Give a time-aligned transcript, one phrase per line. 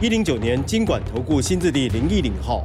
[0.00, 2.64] 一零九年经管投顾新字第零一零号。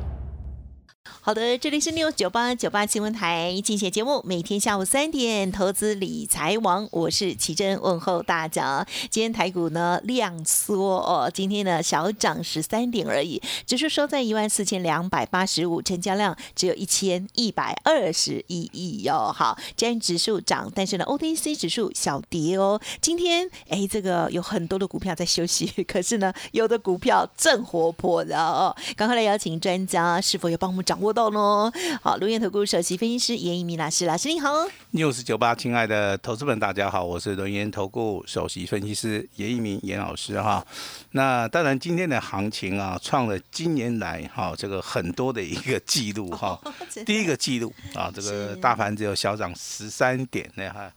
[1.25, 8.85] 好的，这里是六九八九八新闻台，进行节目，每天下午三点，投资理财王，我是奇珍，问候大家。
[9.09, 19.31] 今天台股呢量缩哦，今天呢小涨十三点而已，指数收在一万四千两百八十五，成交量只有一千一百二十一亿哟。
[19.33, 22.81] 好，今天指数涨，但是呢 OTC 指数小跌哦。
[22.99, 28.75] 今天哎，这个有很多的股票在休息，可是呢有的股票正活泼的哦。
[28.97, 31.12] 赶快来邀请专家，是否有帮我们掌握？
[31.13, 34.49] 到呢，好，龙岩投顾首席分析师严一鸣老师，老师你好。
[34.93, 40.65] news 九八，亲爱的投资们，大家好，我是轮研投顾首席分析师严一鸣严老师哈。
[41.11, 46.59] 那当然，今天的行情啊，创了今年来哈这个很多的一个记录哈。
[47.05, 50.91] 第一个记录啊，这个大盘只有小涨十三点那哈，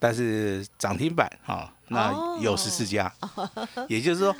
[0.00, 3.12] 但是涨停板哈，那有十四家，
[3.88, 4.34] 也就是说。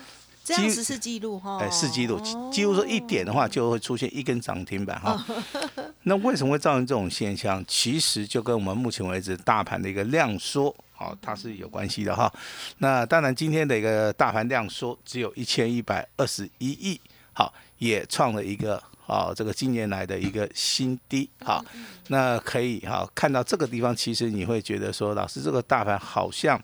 [0.50, 2.20] 这样子是记录哈，哎，是记录，
[2.50, 5.24] 几乎说一点的话就会出现一根涨停板哈。
[6.02, 7.64] 那为什么会造成这种现象？
[7.68, 12.32] 其实就跟我们目前为止大盘的一个量缩，好，它是有关系的哈。
[12.78, 17.00] 那当然今天的一个大盘量缩只有一千一百二十一亿，
[17.32, 21.64] 好，也创了一个啊这个今年来的一个新低，好，
[22.08, 26.60] 那可以哈看到这个地方，其实你会觉得说，老师这个大盘好像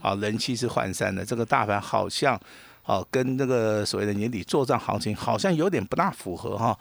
[0.00, 2.40] 啊人气是涣散的，这个大盘好像。
[2.88, 6.76] 哦，跟那个所谓的年底做账行情好像有点不大符合哈，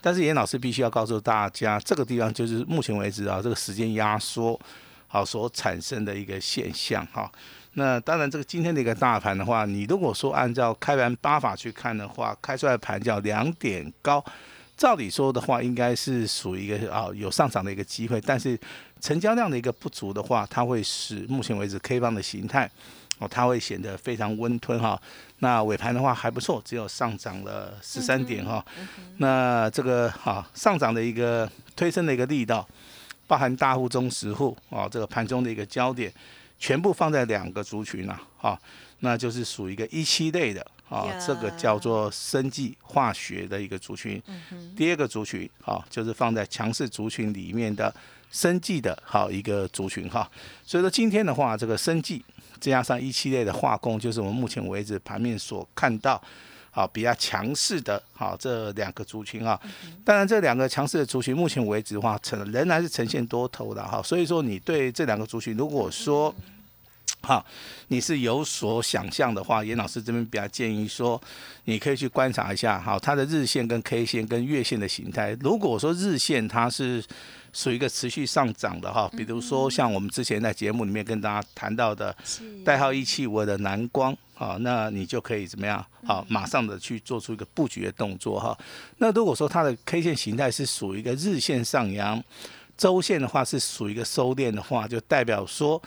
[0.00, 4.58] 但是严老师必须要告诉大家，这个地方就是目前为止啊，这个时间压缩
[5.08, 7.28] 好所产生的一个现象哈。
[7.72, 14.24] 那当然，这个今天的一个大盘的话，你如果说按照开盘八法去看的话，开出来盘叫两点高，
[14.76, 18.56] 照理说的话，应该是属于一个啊有上涨的一个机会，但是
[19.00, 22.70] 成交量的一个不足的话，它会使目前为止 K 棒的形态。
[23.18, 25.00] 哦，它会显得非常温吞哈。
[25.40, 28.64] 那尾盘的话还不错，只有上涨了十三点哈。
[29.18, 32.66] 那这个哈上涨的一个推升的一个力道，
[33.26, 36.12] 包含大户、中实户啊，这个盘中的一个焦点，
[36.58, 38.58] 全部放在两个族群了哈。
[39.00, 44.20] 那就是属于一个一期类的啊，这个叫做生技化学的一个族群。
[44.76, 47.94] 第二个族群啊，就是放在强势族群里面的
[48.30, 50.30] 生技的好一个族群哈。
[50.64, 52.24] 所以说今天的话，这个生技。
[52.60, 56.20] 加上一系列的化工，就是我们目前为止盘面所看到，
[56.72, 59.56] 好比较强势的，好这两个族群啊。
[60.04, 64.02] 当然，这两个强势的族群，目前为止的话，呈仍然是呈现多头的哈。
[64.02, 66.34] 所以说，你对这两个族群，如果说，
[67.20, 67.44] 好，
[67.88, 71.20] 你是有所想象的话，严老师这边比较建议说，
[71.64, 75.36] 你可以去观察一下，好，它的日线跟 K 线跟月线的形态。
[75.40, 77.04] 如果说日线它是
[77.52, 82.16] 属于一个持续上涨的哈，比如说像我们之前在节目里面跟大家谈到的
[82.64, 85.84] 代号一七五的蓝光啊，那你就可以怎么样？
[86.06, 88.56] 好，马上的去做出一个布局的动作哈。
[88.98, 92.22] 那如果说它的 K 线形态是属于一个日线上扬，
[92.76, 95.82] 周线的话是属于一个收敛的话，就代表说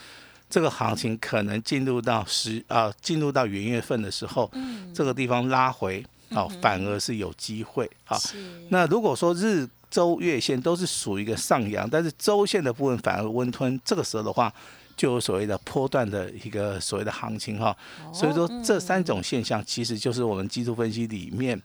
[0.51, 4.51] 这个行情可能进入到十啊，进入到元月份的时候，
[4.93, 8.19] 这个地方拉回啊，反而是有机会啊。
[8.67, 14.53] 那如果说日周月线都是属于一个上扬，但是周线的部分反而温吞，这个时候的话，
[14.97, 17.75] 就有所谓的波段的一个所谓的行情哈。
[18.13, 21.61] 所以说这三种现象，其实就是我们技术分析里面，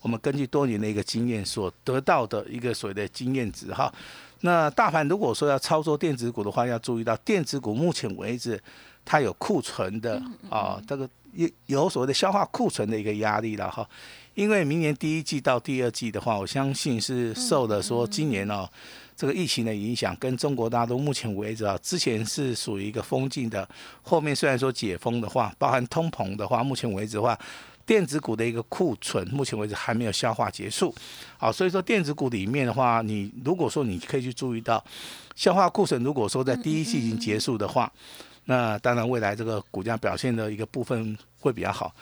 [0.00, 3.92] 我们根据多年的一个经验所得到的一个所谓的经验值哈。
[4.40, 8.60] 那大盘如果说要操作电子股的话，要注意到电子股目前为止
[9.04, 13.88] 它有库存的啊，这个有有所谓的消化库存的一个压力了哈。
[14.34, 18.68] 因为明年第一季到第二季的话，我相信是受的说今年哦
[19.16, 23.68] 这个疫情的影响，跟中国大陆目前为止啊，之前是属于一个封禁的，
[24.02, 27.36] 后面虽然说解封的话，包含通膨的话，目前为止的话，
[27.88, 30.94] 电子股的一个库存目前为止还没有消化结束，
[31.38, 34.84] 好，所以说电子股里面的话，你如果说你可以去注意到
[35.34, 37.90] 消化库存，如果说在第一季已经结束的话，
[38.44, 41.94] 那当然未来这个股价表现的一个部分会比较好。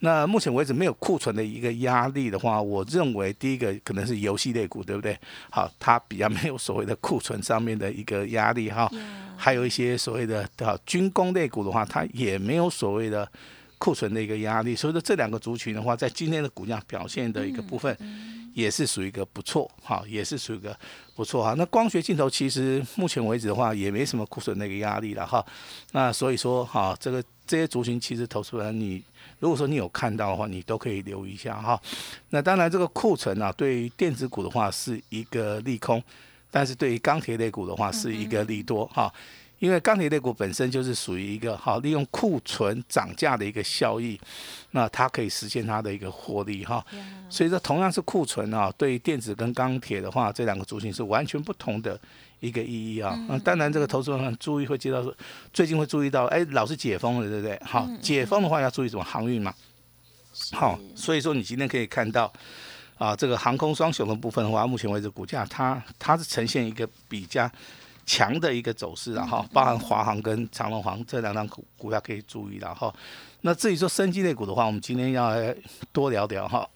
[0.00, 5.18] 那目前为止没有库存的一个压力的话，我认为第一个可能是游戏类股，对不对？
[5.50, 8.90] 好，它比较没有所谓的库存上面的一个压力哈。
[9.38, 13.26] 还有一些所谓的哈军工类股的话，它也没有所谓的
[13.80, 17.96] 库存的一个压力，所以说这两个族群的话，在今天的股价表现的一个部分，
[18.52, 20.78] 也是属于一个不错，哈，也是属于一个
[21.16, 21.54] 不错哈。
[21.56, 25.42] 那光学镜头其实目前为止的话，也没什么库存的一个压力了哈。
[25.92, 29.02] 那所以说哈，这个这些族群其实投资人，你
[29.38, 31.80] 如果说你有看到的话，你都可以留意一下哈。
[32.28, 36.02] 那当然这个库存啊，对于电子股的话是一个利空，
[36.50, 39.10] 但是对于钢铁类股的话是一个利多哈。
[39.60, 44.18] 因为钢铁类股本身就是属于一个好利用库存涨价的一个效益，
[44.70, 46.84] 那它可以实现它的一个获利哈。
[47.28, 52.00] 所以说同样是库存啊，对于电子跟钢铁的话，这两个族群是完全不同的
[52.40, 53.14] 一个意义啊。
[53.28, 55.14] 那当然这个投资人注意会接到说，
[55.52, 57.60] 最近会注意到，哎，老是解封了，对不对？
[57.62, 59.54] 好，解封的话要注意什么航运嘛。
[60.52, 62.32] 好，所以说你今天可以看到
[62.96, 67.50] 啊，这个航空双雄的部分的话，目前为止股价它它是呈现一个比较。
[68.06, 72.92] 强的一个走势然后，包含华航跟长隆航这两张股股票可以注意了哈。
[73.42, 75.34] 那至于说生技类股的话，我们今天要
[75.92, 76.68] 多聊聊哈。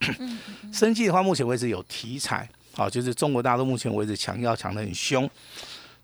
[0.72, 5.28] 生技的话，目前为止有题材，好，就是中国大陆目前为止强药强的很凶。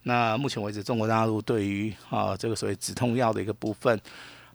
[0.02, 4.00] 那目前为止，中国大陆对于啊这个所谓止痛药的一个部分。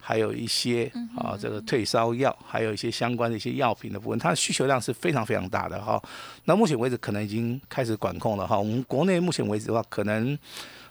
[0.08, 0.86] 还有一些
[1.18, 6.00] 啊，这个退烧药，还有一些相关的一些药品的部分，它的需求量是非常非常大的哈。
[6.44, 8.56] 那目前为止可能已经开始管控了哈。
[8.56, 10.38] 我们国内目前为止的话，可能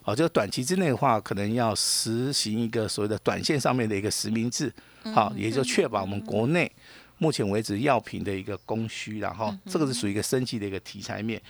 [0.03, 4.73] 啊，这个短期之内的话，可能要实行一个所谓的短线上面的一个实名制，
[5.15, 6.69] 好，也就确保我们国内
[7.19, 11.41] 目前为止药品的一个供需，然后这个是属于一个升级的一个题材面。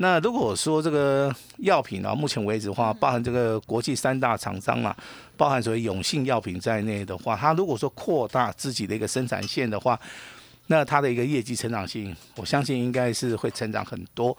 [0.00, 4.94] 那如果说这个药品啊，目前为止的话，包含这个国际三大厂商嘛，
[5.36, 9.98] 包含所谓永信药品在内的话，它如果说扩大自己的一个生产线的话，
[10.68, 14.36] 那它的一个业绩成长性，我相信应该是会成长很多。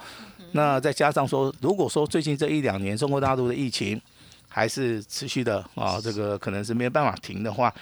[0.54, 4.02] 那再加上说，如果说最近这一两年中国大陆的疫情，
[4.50, 7.74] 还是持续的啊，这个可能是没有办法停的话，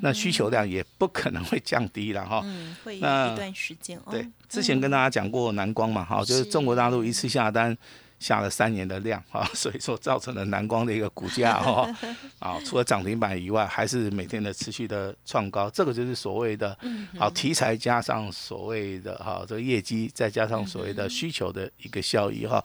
[0.00, 2.40] 那需求量也不可能会降低了哈。
[2.44, 3.98] 嗯，会一段时间。
[4.04, 4.12] 哦。
[4.12, 7.76] 对，之前跟大家讲过南光嘛，哈，就是中国大陆一次下单
[8.20, 11.92] 下了三年的量啊， 所以说造成了南光的一个股价哈，
[12.38, 16.78] 啊， 除了涨停板以外，还是每天的持续的创高，这个就是所谓的，
[17.18, 22.62] 好题材加上所谓的哈这个业绩，再加上所谓的需求的一个效益哈。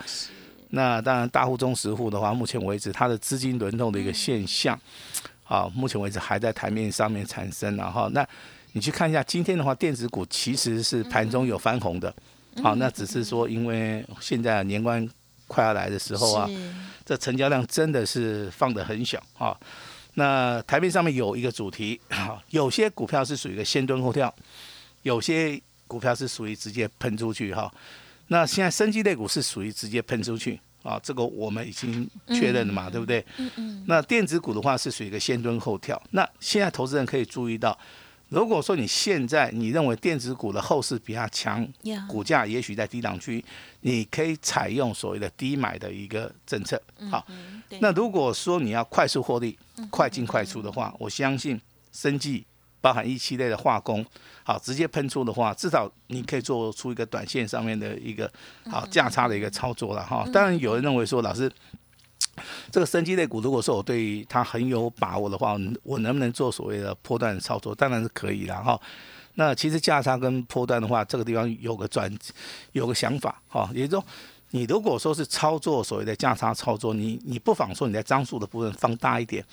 [0.70, 4.78] 那当然，大户、中实户的话，目前为止它的资金轮动的一个现象，
[5.46, 7.76] 啊，目前为止还在台面上面产生。
[7.78, 8.28] 然后，那
[8.74, 12.14] 你去看一下今天的话，电子股其实是盘中有翻红的，
[12.62, 15.08] 好，那只是说因为现在年关
[15.48, 16.50] 快要来的时候啊，
[17.06, 19.58] 这成交量真的是放得很小啊。
[20.16, 24.34] 那台面上面有一个主题，啊，有些股票是属于一个先蹲后跳，
[25.04, 27.72] 有些股票是属于直接喷出去哈。
[28.28, 33.26] 那现在升级类股是属于直接喷出去啊，这个我们已经确认了嘛，对不对？
[33.38, 33.84] 嗯嗯。
[33.88, 36.02] 那电子股的话是属于一个先蹲后跳。
[36.12, 37.78] 那现在投资人可以注意到，
[38.30, 41.68] 如果说你现在你认为电子股的后市比较强，
[42.08, 43.44] 股价也许在低档区，
[43.82, 46.82] 你可以采用所谓的低买的一个政策。
[47.10, 47.26] 好，
[47.80, 49.58] 那如果说你要快速获利、
[49.90, 51.60] 快进快出的话，我相信
[51.92, 52.46] 生技。
[52.80, 54.06] 包含一期类的化工，
[54.44, 58.32] 好，直接喷出的话，至少你可以做出一个短线上面的一个
[58.70, 60.28] 好价差的一个操作了哈。
[60.32, 61.52] 当然有人认为说，老师，
[62.72, 67.74] 这个生机类股，如果说我对它很有把握的话，我能不能做所谓的波段操作？
[67.74, 68.80] 当然是可以的哈。
[69.36, 72.12] 那其实价差跟波段的话，这个地方有个转，
[72.72, 74.06] 有个想法哈，也就是说，
[74.52, 79.44] 你如果说是操作所谓的价差操作，你你不妨说你在张数的部分放大一点。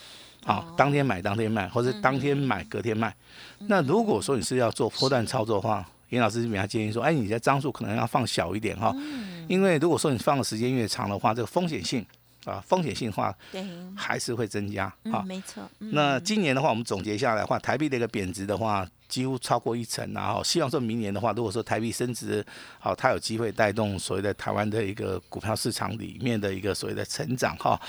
[0.44, 3.14] 好，当天买当天卖，或者当天买隔天卖。
[3.60, 8.94] 那如果说你是要做波段操作的话，严老师比较建议说，哎，你的张数可能要放小一点哈，
[9.48, 12.04] 因为如果说你放的时间越长的话，这个风险性
[12.44, 13.64] 啊，风险性的话，对，
[13.96, 14.84] 还是会增加。
[15.10, 15.62] 啊，没错。
[15.78, 22.44] 那今年的话，我们总结下来的话，台币的一个贬值的话，几乎超过一成，然后希望说明年的话，如果说台币升值，
[22.78, 27.80] 好，它有机会带动所谓的台湾的一个股票市场里面的一个所谓的成长哈。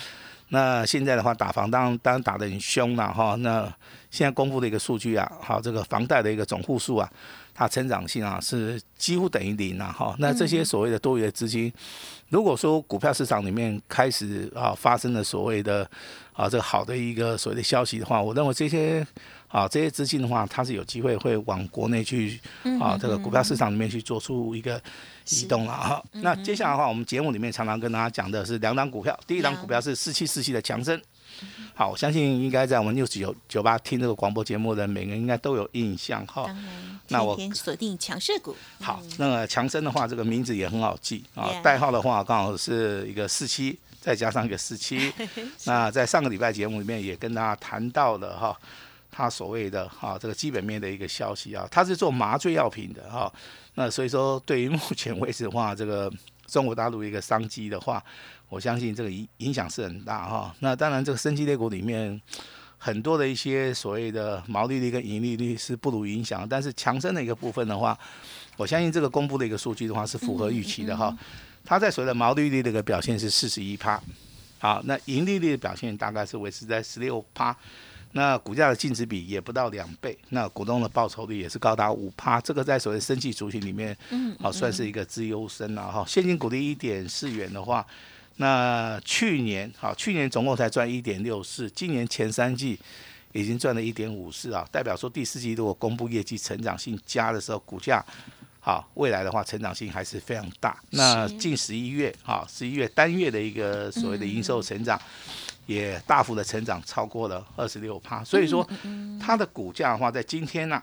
[0.50, 3.36] 那现在的话，打房当然当然打得很凶了哈。
[3.40, 3.72] 那
[4.12, 7.12] 现在公布的一个数据啊，好，这个房贷的一个总户数啊，
[7.54, 10.16] 它成长性啊是几乎等于零了哈。
[10.20, 11.74] 那这些所谓的多余的资金，
[12.30, 15.90] 如果说股票市场里面开始啊发生了所谓的
[16.36, 19.06] 啊这个好的一个所谓的消息的话，我认为这些。
[19.48, 22.38] 啊，这些资金的话，它是有机会会往国内去
[22.78, 24.82] 啊，这个股票市场里面去做出一个
[25.30, 26.04] 移动了哈。
[26.12, 31.02] 那接下来的话，我们节目里面常常跟大家讲的是两档股票，第一档股票是四七四七的强生。
[31.74, 36.54] 好，我相信应该在我们六九九八听这个广播节目的每个人应该都有印象哈。
[37.08, 38.54] 那我锁定强势股。
[38.82, 45.12] 好，那个强生的话，这个名字也很好记啊，代号的话刚好是一个四七，再加上一个四七。
[45.66, 48.56] 那在上个礼拜节目里面也跟大家谈到了哈。
[49.18, 53.32] 它所谓的哈这个基本面的一个消息啊，它是做麻醉药品的哈，
[53.76, 56.12] 那所以说对于目前为止的话，这个
[56.48, 58.04] 中国大陆一个商机的话，
[58.50, 60.54] 我相信这个影影响是很大哈。
[60.60, 62.22] 那当然这个升级类股里面
[62.78, 67.98] 很多的一些所谓的毛利率跟盈利率是不如影响，但是强生的一个部分的话，
[68.58, 71.18] 我相信这个公布的一个数据的话是符合预期的哈。
[71.66, 74.02] 它在所谓的毛利率的一个表现是四十一趴，
[74.60, 77.56] 好，那盈利率的表现大概是维持在十六趴。
[78.12, 86.06] 那股价的净值比也不到两倍，那股东的报酬率也是高达五趴，这个在所谓生计族群里面，嗯，好算是一个资优生了哈。
[86.08, 87.86] 现金股利一点四元的话，
[88.38, 92.80] 那去年好，去年总共才赚一点六四，今年前三季
[93.34, 98.02] 已经赚了一点五四啊，代表说第四季如果公布业绩成长性加的时候，股价
[98.66, 100.76] 好未来的话成长性还是非常大。
[100.90, 105.00] 那近十一月哈，十一月单月的一个所谓的营收成长。
[105.68, 108.64] 也大幅的成长，超过了二十六趴，所以说
[109.20, 110.80] 它的股价的话，在今天呢，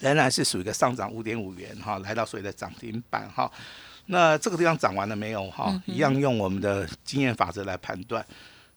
[0.00, 3.52] 仍然是属于一个上涨五点五元哈，来到所谓的涨停板哈。
[4.06, 5.78] 那这个地方涨完了没有哈？
[5.84, 8.24] 一样用我们的经验法则来判断，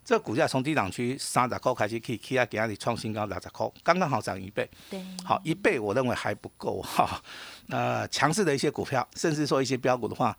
[0.09, 4.67] 这股价从低档区三十块开始可以起来给那里创新高两十块，刚刚好涨一倍。
[4.89, 7.21] 对，好一倍，我认为还不够哈。
[7.67, 10.35] 那 强势的一些股票，甚至说一些标股的话，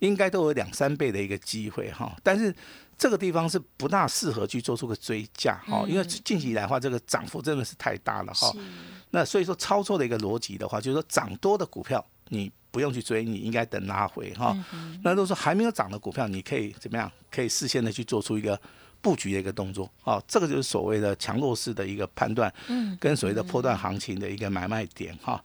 [0.00, 2.14] 应该都有两三倍的一个机会哈。
[2.22, 2.54] 但是
[2.98, 8.52] 这个地方是不大适合去做出个追加哈，因为近期以来的话，这个涨幅真的是太大了哈。
[9.12, 14.54] 那所以说操作的一个逻辑的话，就是说涨多的股票你不用去追，你应该等拉回哈。
[15.02, 17.10] 那如果说还没有涨的股票，你可以怎么样？
[17.30, 18.60] 可以事先的去做出一个
[19.06, 20.20] 布局的一个动作啊。
[20.26, 25.40] 这个就是所谓的强弱势的一个判断，嗯跟所谓的波段行情的一个买卖点哈。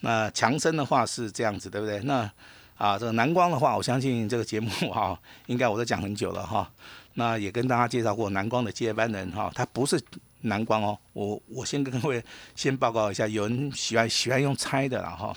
[0.00, 1.98] 那强生的话是这样子，对不对？
[2.00, 2.30] 那
[2.76, 5.18] 啊，这个南光的话，我相信这个节目哈，
[5.48, 6.70] 应该我都讲很久了哈。
[7.14, 9.98] 那也跟大家介绍过南光的接班人哈，他不是
[10.42, 10.98] 南光哦。
[11.14, 12.22] 我我先跟各位
[12.54, 15.34] 先报告一下，有人喜欢喜欢用猜的了哈。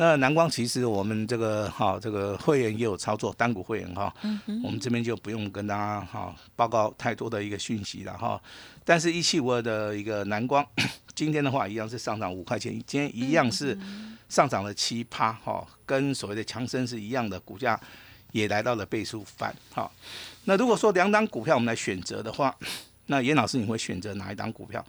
[0.00, 4.10] 那蓝光其实我们这个哈这个会员也有操作单股会员哈，
[4.64, 8.40] 我们这边就不用跟大家哈报告太多的一个讯息了哈。
[8.82, 10.66] 但是一七五二的一个蓝光，
[11.14, 13.78] 今天的话一样是上涨五块钱，今天一样是。
[14.30, 17.78] 上涨了七趴，哈，跟所谓的强生是一样的，股价
[18.30, 19.90] 也来到了倍数翻，哈。
[20.44, 22.56] 那如果说两档股票我们来选择的话，
[23.06, 24.82] 那严老师你会选择哪一档股票？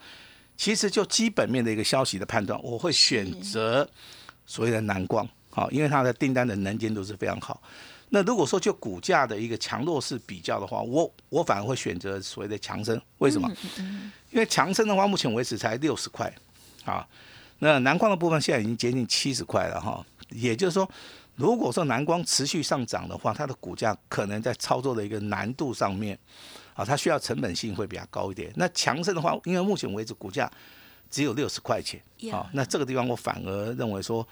[0.56, 3.89] 其实就基本面的一个消息的判断，我会选择
[4.51, 7.62] 所谓的南光，好，因为它的订单的能见度是非常好。
[8.10, 13.50] 那如果说就股价的一个强弱势比较的话，我我反而会选择所谓的强生，为什么？
[14.31, 16.29] 因为强生的话，目前为止才六十块，
[16.84, 17.08] 啊。
[17.60, 20.89] 那南光的部分现在已经接近七十块了哈，也就是说，
[21.36, 26.20] 如果说南光持续上涨的话，它的股价可能在操作的一个难度上面，
[26.74, 28.51] 啊，它需要成本性会比较高一点。
[28.58, 30.51] 那强生的话，因为目前为止股价
[31.12, 32.01] 只有六十块钱，
[32.32, 34.27] 啊，那这个地方我反而认为说，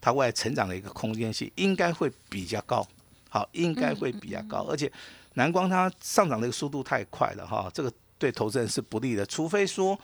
[0.00, 2.86] 它未来成长的一个空间性应该会比较高，
[3.28, 4.92] 好，应该会比较高，而且
[5.34, 9.98] 南光它上涨的一个速度太快了哈，这个对投资人是不利的，除非说。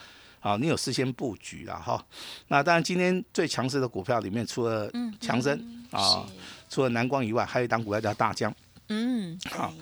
[0.45, 2.05] 啊，你有事先布局了哈。
[2.49, 5.59] 那当然，今天最强势的股票里面，除了强生
[5.91, 6.29] 啊，
[6.69, 8.55] 除了南光以外，还有一档股票叫大江。
[8.91, 9.73] 嗯，好，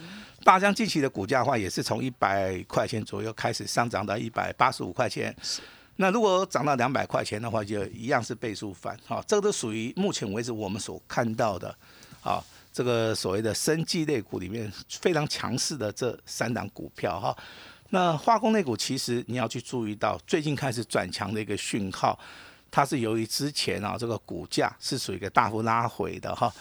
[0.44, 5.34] 大江近期的股价的话，也是从一百块钱左右开始上涨到一百八十五块钱。
[5.96, 8.99] 那如果涨到两百块钱的话，就一样是倍数翻。
[9.06, 11.75] 哈，这个都属于目前为止我们所看到的，
[12.22, 17.37] 啊，这个所谓的生技类股里面非常强势的这三档股票哈。
[17.90, 22.18] 那化工类股其实你要去注意到，最近开始转强的一个讯号，
[22.72, 26.52] 它是由于之前啊这个股价是属于一个大幅拉回的哈，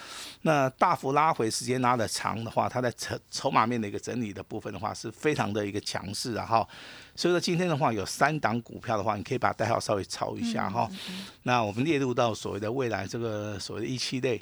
[0.41, 6.67] 那大幅拉回时间拉的长的话，它在筹筹码面的一个整理的部分的话，是非常的一个强势啊哈，
[7.15, 10.87] 所以说今天的话有三档股票的话，你可以把代号稍微抄一下哈，
[11.43, 14.39] 那我们列入到所谓的未来这个所谓的一期类。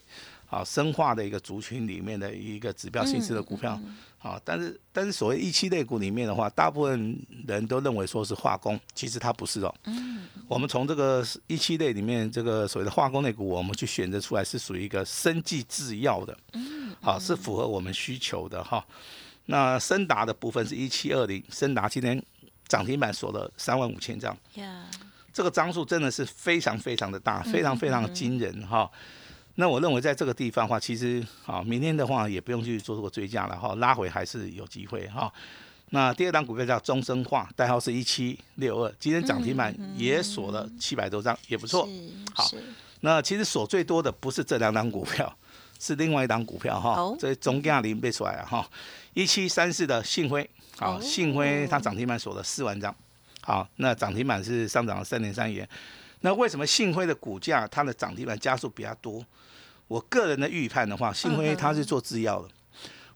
[0.49, 3.79] 啊，深化的一个族群里面的一个指标性质的股票，
[4.21, 9.73] 好，但是但是所谓一期类股里面的话，大部分人都认为说是化工，其实它不是哦。
[9.85, 18.85] 嗯，我们从这个一期类里面这个所谓的化工类股，我们去选择出来是属于一个生技制药的，嗯，好，是符合我们需求的哈。
[19.45, 22.21] 那森达的部分是一七二零，森达今天
[22.67, 24.85] 涨停板锁了三万五千张，呀，
[25.31, 28.91] 这个张数真的是非常非常的大，非常非常的惊人哈。
[29.60, 35.30] 那我认为在这个地方的话，其实好，明天的话也不用去做这个追加了哈，拉回还是有机会哈。
[35.89, 41.86] 那第二档股票叫中生化，代号是一七六二，今天涨停板也锁了七百多张，也不错。
[42.34, 42.50] 好，
[43.01, 45.30] 那其实锁最多的不是这两档股票，
[45.78, 47.13] 是另外一档股票哈。
[47.20, 48.66] 这中价零被出来了哈，
[49.13, 52.96] 一七三四的信辉，好，信辉它涨停板锁了四万张，
[53.42, 55.68] 好，那涨停板是上涨了三点三元。
[56.22, 59.22] 那为什么信辉的股价它的涨停板加速比较多？
[59.89, 62.48] 我个人的预判的话，幸亏它是做制药的。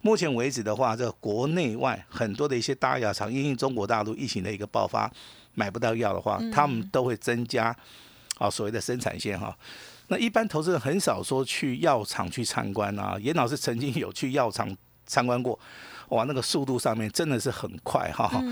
[0.01, 5.10] 目前为止的话，这国内外很多的一些大药厂，因为中国大陆疫情的一个爆发，
[5.53, 7.74] 买不到药的话，他们都会增加
[8.38, 9.56] 啊所谓的生产线哈。
[10.08, 13.18] 那一般投资人很少说去药厂去参观啊。
[13.22, 14.75] 严老师曾经有去药厂
[15.06, 15.58] 参观过，
[16.10, 18.44] 哇，那个速度上面真的是很快哈。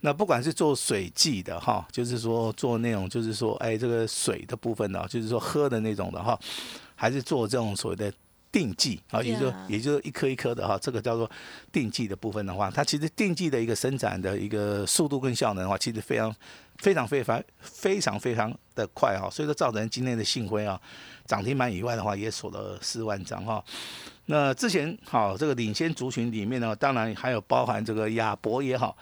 [0.00, 6.38] 那不管是做水剂的哈，就是说做那种就是说哎这个水的部分呢，就是说喝的那种的哈，
[7.00, 8.12] 还是做这种所谓的。
[8.52, 11.30] 定剂啊，也就也就是一颗一颗的哈，这个叫做
[11.70, 16.34] 定剂的部分的话，它其实定剂的一个生产的一个速度跟效能的话，其实非常
[16.78, 20.80] 非常非常非常非常的快哈，所以说造成今天的信辉啊
[21.26, 23.64] 涨停板以外的话，也锁了四万张哈。
[24.26, 28.96] 那之前好这个领先族群里面呢，当然还有包含这个亚博也好，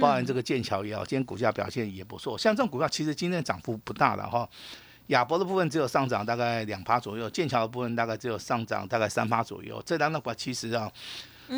[0.00, 2.36] 包含这个剑桥也好，今天股价表现也不错。
[2.36, 4.48] 像这种股票其实今天涨幅不大了哈。
[5.08, 9.82] 亚博的部分只有上涨大概两趴左右，剑桥的部分大概只有上涨大概三趴左右。
[9.84, 10.90] 这两股其实啊，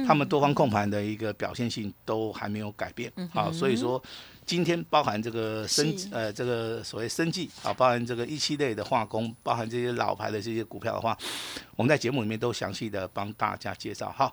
[0.06, 4.02] 他们多方控盘的一个表现性都还没有改变啊，所以说
[4.46, 11.16] 今天包含这个生呃这个所谓生计啊，包含这个一期类的化工，包含这些老牌的这些股票的话，
[11.76, 14.32] 我们在节目里面都详细的帮大家介绍哈。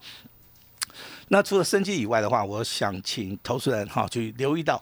[1.30, 4.82] 那除了生计以外的话，我想请投资人哈去留意到。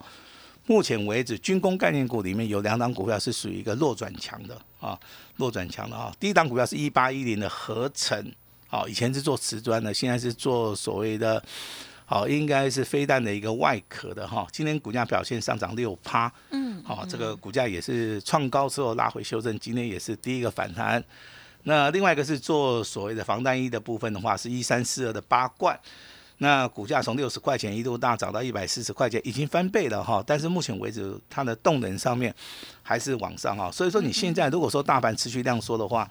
[0.68, 5.00] 目前为止，军工概念股里面有两档股票是属于一个弱转强的啊，
[5.36, 6.12] 弱转强的啊。
[6.20, 8.32] 第一档股票是一八一零的合成，
[8.68, 11.44] 好，以前是做瓷砖的，现在是做所谓的，
[12.06, 14.48] 好，应该是飞弹的一个外壳的哈。
[14.52, 21.04] 今天股价表现上涨六趴，嗯，好，这个股价也是创高之后拉回修正，今天也是第一个反弹。
[21.68, 25.80] 那另外一个是做所谓的防弹衣的部分的话，是一三四二的八冠。
[26.40, 30.24] 那股价从六十块钱一度大涨到一百四十块钱，已经翻倍了哈。
[30.28, 32.34] 但是目前为止，它的动能上面
[32.84, 33.72] 还是往上哈。
[33.72, 36.10] 所以说，你现在如果说大盘持续量缩的话，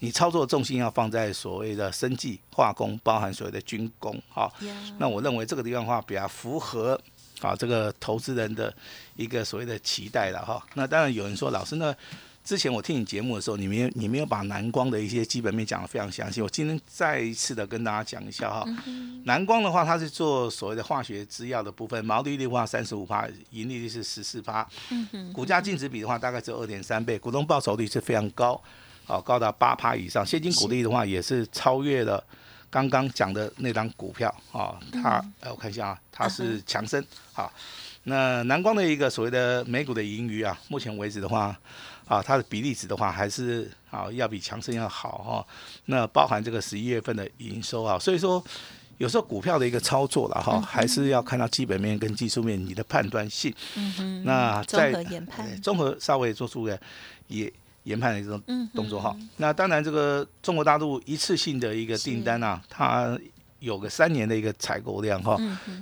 [0.00, 4.52] 你操作重心要放在所谓的生技、化工，包含所谓的军工哈。
[4.98, 7.00] 那我认为这个地方的话比较符合
[7.40, 8.74] 啊这个投资人的
[9.16, 10.62] 一个所谓的期待了哈。
[10.74, 11.94] 那当然有人说，老师呢？
[12.44, 16.42] 之前我听你节目的时候，你没有你没有把蓝光的一些基本面讲得非常详细。
[16.42, 18.66] 我今天再一次的跟大家讲一下哈，
[19.26, 24.66] 蓝光的话，它是做所谓的化学制药的部分，毛利率的话三十五趴，盈利率是十四趴，
[25.32, 28.60] 股价净值比的话大概只有二点三倍，股东报酬率是非常高，
[29.04, 32.22] 好高达八趴以上，现金股利的话也是超越了
[32.68, 37.02] 刚刚讲的那张股票啊，它哎我看一下啊，它是强生
[37.32, 37.52] 好，
[38.02, 41.56] 那蓝光的一个所谓的美股的盈余啊，目前为止的话。
[42.12, 45.46] 啊，它的比例值的话，还是啊要比强生要好哈。
[45.86, 48.44] 那包含这个十一月份的营收啊，所以说
[48.98, 53.54] 有时候股票的一个操作了哈，还是要看到基本面跟技术面你的判断性。
[53.76, 54.24] 嗯哼。
[54.24, 54.92] 那在
[55.62, 56.78] 综合稍微做出个
[57.28, 57.50] 也
[57.84, 58.38] 研判的一种
[58.74, 59.16] 动作哈。
[59.38, 63.18] 那当然，这个中国大陆一次性的一个订单啊，它。
[63.62, 65.38] 有个三年的一个采购量哈，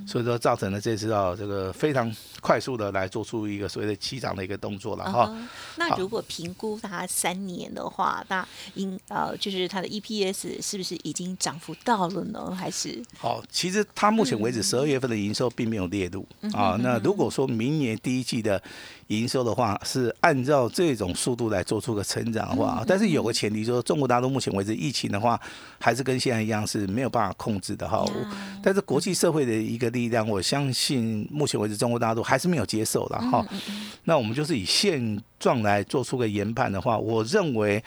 [0.07, 5.35] 所以说造成了这次啊这个非常快速的来做出一个所谓的起涨的一个动作了哈。
[5.77, 12.55] 那如果评估它三年的话，那应呃就是它的 EPS 是不是已经涨幅到了呢？
[12.55, 13.03] 还是？
[13.17, 16.77] 好，其实它目前为止十二月份的营收并没有列入啊。
[16.81, 18.61] 那如果说明年第一季的
[19.07, 25.39] 营收的话，是按照这种速度来做出个成长的话，但是有个前提，就是中国大陆目前为止疫情的话，
[25.79, 27.70] 还是跟现在一样是没有办法控制。
[27.75, 28.05] 的哈，
[28.61, 33.45] 但是国际社会的一个力量，我相信目前为止中国大陆还是没有接受的哈。
[34.05, 37.83] 那我们就是以现状来做出个研判的话，我认为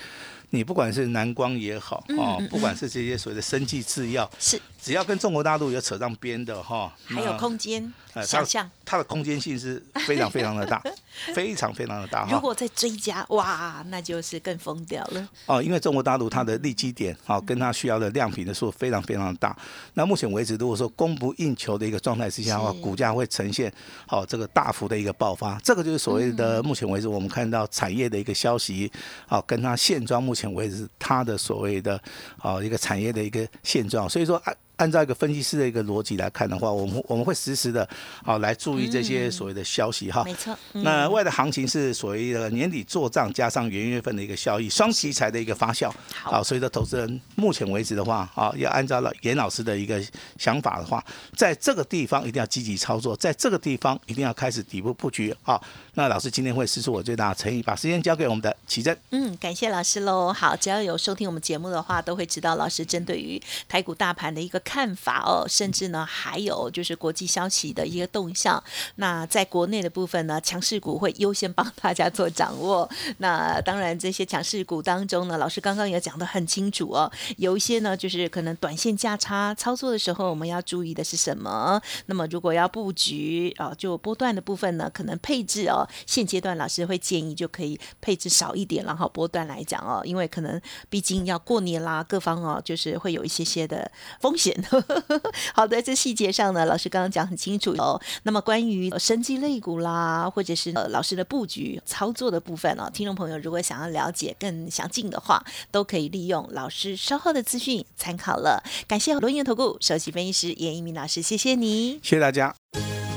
[0.50, 7.90] 你不管是南光也好啊，不管是这些所谓的生技制药，是只要跟中国大陆有扯上边的哈，还有空间
[8.26, 8.70] 想象。
[8.84, 10.82] 它的空间性是非常非常的大，
[11.34, 12.28] 非常非常的大。
[12.30, 15.26] 如果再追加，哇，那就是更疯掉了。
[15.46, 19.56] 哦，因为中国大陆它的利基点，好，跟它需要的量品的数非常非常的大。
[19.94, 23.72] 那目前为止，如果说供不应求的一个状态之下的话，股价会呈现
[24.06, 25.58] 好这个大幅的一个爆发。
[25.64, 28.92] 这个就是所谓的目前为止我们看到产业的一个消息，
[29.26, 31.98] 好，跟它现状目前为止它的所谓的
[32.36, 34.06] 好一个产业的一个现状。
[34.06, 37.88] 所以说按按照一个分析师的一个逻辑来看的话，我们我们会实时的
[38.24, 40.24] 好来注意这些所谓的消息哈。
[40.24, 40.56] 没错。
[40.72, 45.90] 那外的行情是所谓的年底做账加上元月份的一个效益，双题材的一个发酵。
[46.22, 46.42] 好。
[46.42, 50.02] 所以说，投资人目前为止的话，啊，要按照了严老师的一个
[50.38, 51.02] 想法的话，
[51.36, 55.34] 在这个地方一定要积极操作，在这个地方一定要开始底部布局。
[55.42, 55.62] 好，
[55.94, 58.96] 那老师今天会施出我最大的诚意，把时间交给我们的奇珍。
[59.10, 60.32] 嗯，感谢老师喽。
[60.32, 64.60] 好，只要有收听我们节目的话，都会知道老师针对于台股大盘的一个。
[64.64, 68.62] 看法哦，甚至呢还有就是国际消息的一个动向。
[68.96, 72.88] 那在国内的部分呢，强势股会优先帮大家做掌握。
[73.18, 81.80] 那当然这些强势股当中呢，老师刚刚也讲得很清楚哦，有一些呢就是可能短线价差操作的时候，我们要注意的是什么？
[82.06, 94.53] 那么如果要布局啊，就波段的部分呢，可能配置哦，现阶段老师会建议就可以配置少一点，然后波段来讲哦，因为可能毕竟要过年啦，各方哦就是会有一些些的风险。
[95.54, 98.00] 好的，这细节上呢，老师刚刚讲很清楚哦。
[98.22, 108.62] 那么关于生机类股啦，或者是呃老师的布局操作的部分哦，听众朋友如果想要了解更详尽的话，都可以利用老师稍后的资讯参考了。
[108.86, 112.54] 感谢轮源投顾首席分析师严一鸣老师，谢谢你，谢谢大家。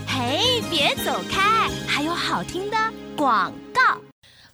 [0.07, 2.77] 嘿，别走开，还有好听的
[3.15, 4.06] 广告。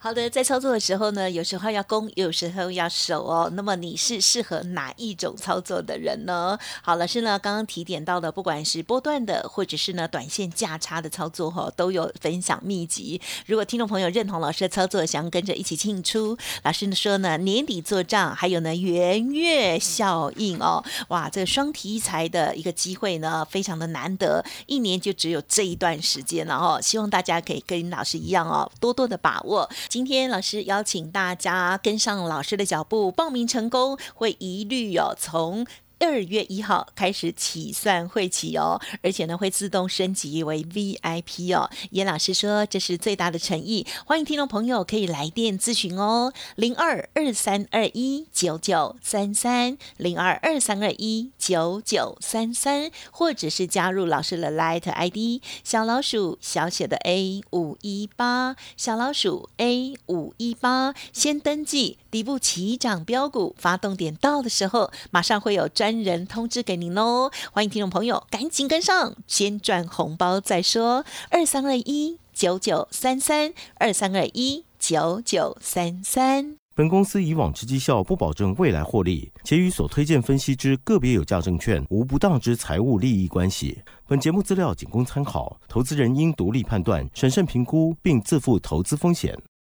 [0.04, 3.50] 好的，在操作的时候呢，有时候要攻，有时候要守哦。
[3.54, 6.60] 那么你是适合哪一种操作的人呢？
[6.82, 13.22] 好，老师呢刚刚提点到的，不管是波段的，或者是呢短线价差的操作哈，都有分享秘籍。
[13.46, 26.78] 如果听众朋友认同老师的操作，想跟着一起进出，老师呢说呢年底做账，还有呢元月效应哦，哇，这个双题材的一个机会呢，非常的难得，一年就只有这一段时间了哦。
[26.82, 29.70] 希望大家可以跟老师一样哦，多多的把握。
[29.94, 35.68] 今天老师邀请大家跟上老师的脚步，报名成功会一律哦从。
[36.00, 41.70] 二月一号开始起算会起哦，而且呢会自动升级为 VIP 哦。
[41.92, 66.04] 严老师说这是最大的诚意，欢迎听众朋友可以来电咨询哦，零二二三二一九九三三零二二三二一九九三三，或者是加入老师的 Light ID 小老鼠小写的 A 五一八小老鼠 A 五一八，先登记底部起涨标股发动点到的时候，马上会有专。
[66.04, 71.06] 人通知给您哦，欢迎听众朋友赶紧跟上，先赚红包再说。
[71.30, 76.58] 二三二一九九三三，二三二一九九三三。
[76.76, 83.82] 本公司以往之绩效不保证未来获利，且与所推荐分析之个别有价证券无不当之财务利益关系。
[84.06, 89.36] 本节目资料仅供参考，投资人应独立判断、审慎评估，并自负投资风险。